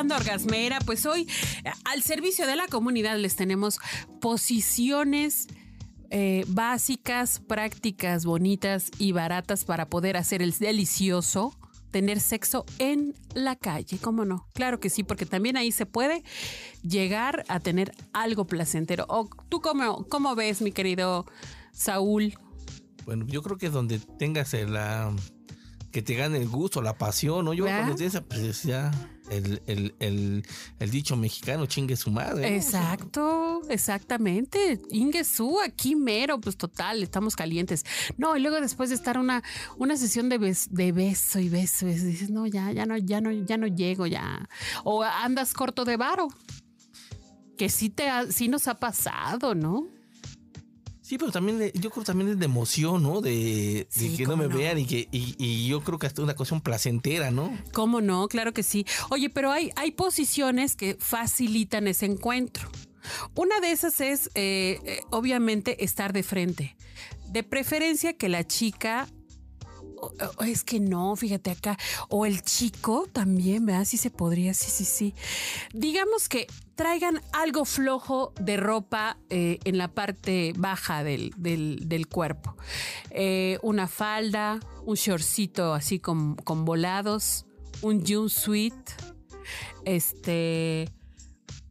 [0.00, 1.28] Banda orgasmera, pues hoy
[1.62, 3.78] eh, al servicio de la comunidad les tenemos
[4.18, 5.46] posiciones
[6.08, 11.54] eh, básicas, prácticas, bonitas y baratas para poder hacer el delicioso
[11.90, 14.46] tener sexo en la calle, ¿cómo no?
[14.54, 16.22] Claro que sí, porque también ahí se puede
[16.82, 19.04] llegar a tener algo placentero.
[19.08, 21.26] ¿O tú cómo, cómo ves, mi querido
[21.72, 22.38] Saúl?
[23.04, 25.12] Bueno, yo creo que es donde tengas la
[25.90, 27.52] que te gane el gusto, la pasión, ¿no?
[27.52, 27.86] Yo ¿Verdad?
[27.86, 28.92] cuando esa, pues ya
[29.30, 30.44] el, el,
[30.78, 32.56] el, dicho mexicano chingue su madre.
[32.56, 34.80] Exacto, exactamente.
[34.90, 37.84] Ingesú, aquí mero, pues total, estamos calientes.
[38.18, 39.42] No, y luego después de estar una,
[39.78, 43.20] una sesión de, bes- de beso y beso, es- dices, no, ya, ya no, ya
[43.20, 44.48] no, ya no llego, ya.
[44.84, 46.28] O andas corto de varo.
[47.56, 49.86] Que sí te ha- sí nos ha pasado, ¿no?
[51.10, 53.20] Sí, pero también yo creo también es de emoción, ¿no?
[53.20, 54.56] De, que no me no.
[54.56, 57.52] vean y que y, y yo creo que hasta una cuestión placentera, ¿no?
[57.72, 58.28] ¿Cómo no?
[58.28, 58.86] Claro que sí.
[59.08, 62.70] Oye, pero hay, hay posiciones que facilitan ese encuentro.
[63.34, 66.76] Una de esas es, eh, eh, obviamente, estar de frente.
[67.26, 69.08] De preferencia que la chica...
[70.46, 71.78] es que no, fíjate acá.
[72.08, 73.84] O el chico también, ¿verdad?
[73.84, 75.14] Sí se podría, sí, sí, sí.
[75.72, 82.06] Digamos que traigan algo flojo de ropa eh, en la parte baja del, del- del
[82.08, 82.56] cuerpo.
[83.10, 87.44] Eh, una falda, un shortcito así con, con volados,
[87.82, 88.74] un jumpsuit,
[89.84, 90.88] este,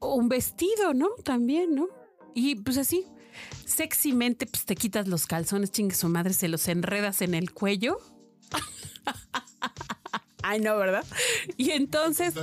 [0.00, 1.08] un vestido, ¿no?
[1.24, 1.88] También, ¿no?
[2.34, 3.04] Y pues así,
[3.66, 7.98] sexymente, pues te quitas los calzones, chingue su madre, se los enredas en el cuello.
[10.42, 11.04] Ay, no, ¿verdad?
[11.56, 12.34] Y entonces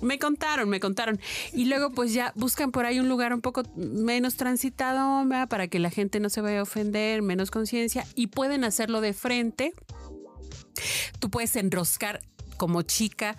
[0.00, 1.20] me contaron, me contaron.
[1.52, 5.48] Y luego pues ya buscan por ahí un lugar un poco menos transitado, ¿verdad?
[5.48, 8.06] Para que la gente no se vaya a ofender, menos conciencia.
[8.14, 9.72] Y pueden hacerlo de frente.
[11.18, 12.20] Tú puedes enroscar
[12.56, 13.36] como chica,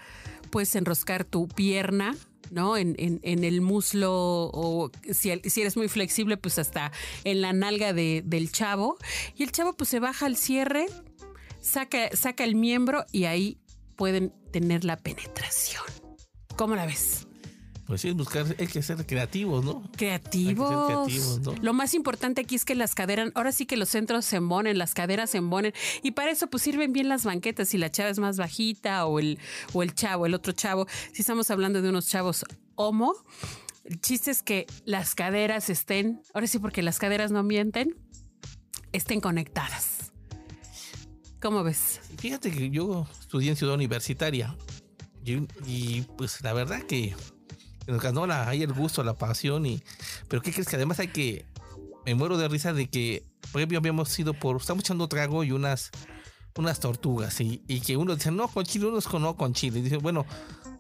[0.52, 2.16] puedes enroscar tu pierna.
[2.52, 2.78] ¿no?
[2.78, 6.92] En, en- en el muslo o si, si eres muy flexible, pues hasta
[7.24, 8.98] en la nalga de- del chavo.
[9.36, 10.86] Y el chavo pues se baja al cierre,
[11.62, 13.58] saca, saca el miembro y ahí
[13.96, 15.84] pueden tener la penetración.
[16.56, 17.28] ¿Cómo la ves?
[17.86, 19.84] Pues sí, buscar, hay que ser creativos, ¿no?
[19.98, 20.70] Creativos.
[20.70, 21.56] Hay que ser creativos, ¿no?
[21.62, 24.78] Lo más importante aquí es que las caderas, ahora sí que los centros se embonen,
[24.78, 25.74] las caderas se embonen.
[26.02, 27.70] Y para eso pues sirven bien las banquetas.
[27.70, 29.38] Si la chava es más bajita o el,
[29.74, 30.88] o el chavo, el otro chavo.
[31.12, 33.14] Si estamos hablando de unos chavos homo,
[33.84, 37.98] el chiste es que las caderas estén, ahora sí porque las caderas no mienten,
[38.94, 40.03] estén conectadas.
[41.44, 42.00] ¿Cómo ves?
[42.20, 44.56] Fíjate que yo estudié en Ciudad Universitaria
[45.26, 47.18] y, y, pues la verdad que
[47.86, 49.84] nos ganó la, hay el gusto, la pasión y
[50.30, 51.46] pero qué crees que además hay que
[52.06, 55.92] me muero de risa de que ejemplo habíamos ido por estamos echando trago y unas
[56.56, 59.80] unas tortugas y, y que uno dice no con chile unos con no con chile
[59.80, 60.26] y dice bueno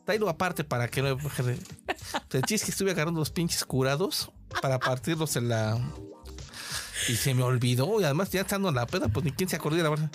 [0.05, 1.17] tráelo aparte para que no el
[2.43, 4.31] chiste es que estuve agarrando los pinches curados
[4.61, 5.77] para partirlos en la
[7.09, 9.57] y se me olvidó y además ya estando en la peda pues ni quién se
[9.57, 10.11] acordó de la verdad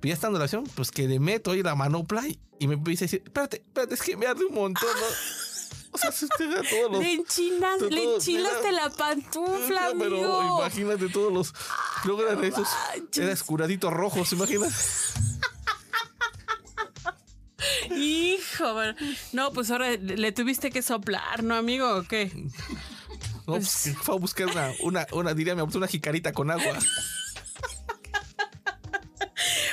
[0.00, 2.66] pero ya estando en la acción, pues que le meto ahí la manopla y, y
[2.66, 5.06] me empieza a decir, espérate, espérate, es que me arde un montón, ¿no?
[5.92, 7.00] O sea, se todos los...
[7.02, 10.58] Le enchinas, todo- le enchilaste mira, la pantufla, Pero amigo.
[10.60, 11.52] imagínate todos los...
[12.04, 12.68] Luego eran esos...
[13.16, 15.14] Eran curaditos rojos, imaginas.
[17.94, 18.74] Hijo,
[19.32, 21.88] no, pues ahora le tuviste que soplar, ¿no, amigo?
[21.96, 22.30] ¿O qué?
[23.46, 26.78] No, pues que fue a buscar una, una, una, diría mi una jicarita con agua.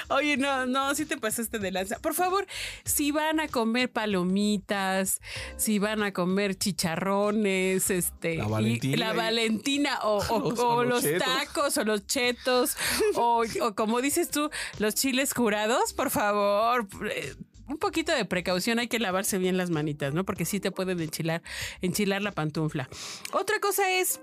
[0.10, 2.00] Oye, no, no, sí te pasaste de lanza.
[2.00, 2.46] Por favor,
[2.86, 5.20] si van a comer palomitas,
[5.58, 10.68] si van a comer chicharrones, este, La y- Valentina la Valentina o, o- Los- o
[10.70, 11.28] o los los chetos.
[11.28, 12.78] tacos o los chetos
[13.16, 14.50] o, o como dices tú,
[14.80, 16.88] los chiles curados, por favor.
[17.12, 17.36] eh,
[17.68, 20.24] Un poquito de precaución, hay que lavarse bien las manitas, ¿no?
[20.24, 21.42] Porque sí te pueden enchilar,
[21.82, 22.88] enchilar la pantufla.
[23.34, 24.22] Otra cosa es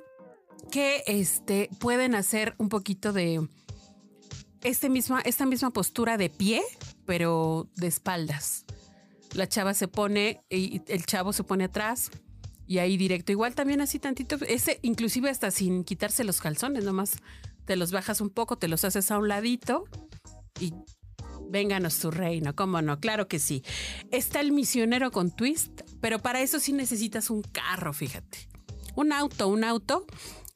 [0.70, 3.46] que este, pueden hacer un poquito de
[4.64, 6.62] este misma, esta misma postura de pie,
[7.06, 8.64] pero de espaldas.
[9.34, 12.10] La chava se pone y el chavo se pone atrás
[12.66, 13.32] y ahí directo.
[13.32, 17.18] Igual también así tantito, ese inclusive hasta sin quitarse los calzones, nomás
[17.64, 19.84] te los bajas un poco, te los haces a un ladito
[20.60, 20.72] y
[21.48, 23.62] vénganos tu reino, cómo no, claro que sí.
[24.10, 28.48] Está el misionero con twist, pero para eso sí necesitas un carro, fíjate.
[28.94, 30.06] Un auto, un auto,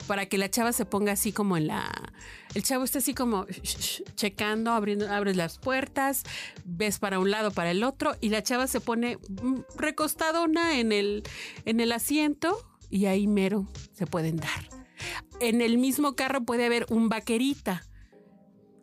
[0.07, 2.13] para que la chava se ponga así como en la...
[2.55, 3.47] El chavo está así como
[4.15, 6.25] checando, abriendo, abres las puertas,
[6.65, 10.93] ves para un lado, para el otro, y la chava se pone mm, recostadona en
[10.93, 11.23] el,
[11.65, 12.59] en el asiento
[12.91, 14.69] y ahí mero se pueden dar.
[15.41, 17.85] En el mismo carro puede haber un vaquerita.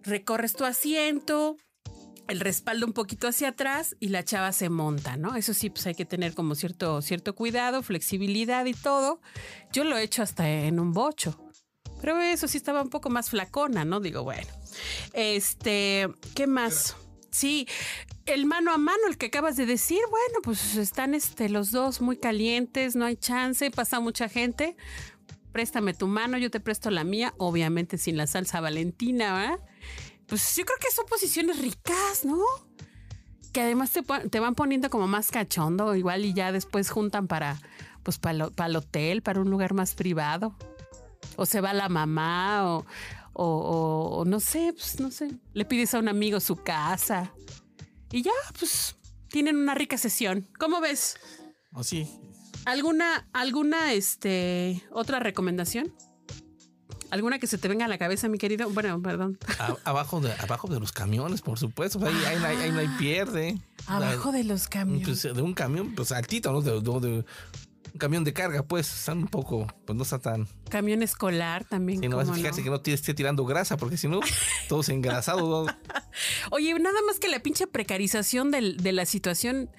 [0.04, 1.58] Recorres tu asiento,
[2.28, 5.36] el respaldo un poquito hacia atrás y la chava se monta, ¿no?
[5.36, 9.22] Eso sí, pues hay que tener como cierto, cierto cuidado, flexibilidad y todo.
[9.72, 11.40] Yo lo he hecho hasta en un bocho.
[12.02, 14.00] Pero eso sí estaba un poco más flacona, ¿no?
[14.00, 14.48] Digo, bueno.
[15.14, 16.96] Este, ¿qué más?
[17.32, 17.68] Sí,
[18.26, 22.02] el mano a mano, el que acabas de decir, bueno, pues están este, los dos
[22.02, 24.76] muy calientes, no hay chance, pasa mucha gente.
[25.52, 29.60] Préstame tu mano, yo te presto la mía, obviamente sin la salsa valentina, ¿verdad?
[30.28, 32.44] Pues yo creo que son posiciones ricas, ¿no?
[33.54, 37.60] Que además te, van poniendo como más cachondo, igual y ya después juntan para,
[38.04, 40.56] pues para, el hotel, para un lugar más privado.
[41.38, 42.86] O se va la mamá, o,
[43.34, 47.34] o, no sé, pues no sé, le pides a un amigo su casa.
[48.12, 48.96] Y ya, pues
[49.30, 50.48] tienen una rica sesión.
[50.58, 51.18] ¿Cómo ves?
[51.74, 52.08] Así.
[52.66, 55.94] ¿Alguna, alguna, este, otra recomendación?
[57.16, 58.70] ¿Alguna que se te venga a la cabeza, mi querido?
[58.70, 59.40] Bueno, perdón.
[59.86, 61.98] abajo, de, abajo de los camiones, por supuesto.
[62.06, 63.58] Ahí, ahí, no hay pierde.
[63.88, 65.08] Abajo de los camiones.
[65.08, 66.60] Pues, de un camión, pues altito, ¿no?
[66.60, 67.24] De, de,
[67.96, 70.50] un camión de carga, pues, están un poco, pues no está tan.
[70.70, 72.02] Camión escolar también.
[72.02, 74.20] Sí, no vas a fijarse que no esté tirando grasa, porque si no,
[74.68, 75.72] todos engrasados.
[76.52, 79.70] Oye, nada más que la pinche precarización de la situación,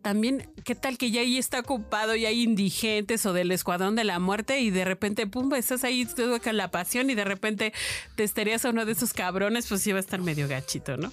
[0.00, 4.04] también, ¿qué tal que ya ahí está ocupado y hay indigentes o del escuadrón de
[4.04, 6.08] la muerte y de repente, pum, estás ahí
[6.42, 7.74] con la pasión y de repente
[8.16, 11.12] te estarías a uno de esos cabrones, pues iba a estar medio gachito, ¿no?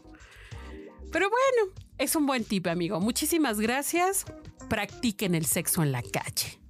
[1.12, 3.02] Pero bueno, es un buen tip, amigo.
[3.02, 4.26] Muchísimas gracias.
[4.70, 6.65] Practiquen el sexo en la calle.